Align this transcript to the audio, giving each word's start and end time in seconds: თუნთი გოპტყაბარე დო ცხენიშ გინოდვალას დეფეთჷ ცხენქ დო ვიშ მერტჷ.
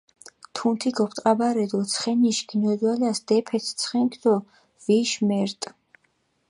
თუნთი 0.55 0.89
გოპტყაბარე 0.99 1.65
დო 1.71 1.79
ცხენიშ 1.91 2.39
გინოდვალას 2.49 3.19
დეფეთჷ 3.27 3.71
ცხენქ 3.79 4.13
დო 4.23 4.33
ვიშ 4.85 5.11
მერტჷ. 5.27 5.69